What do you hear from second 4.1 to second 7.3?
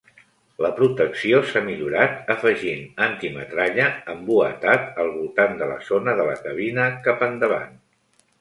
embuatat al voltant de la zona de la cabina cap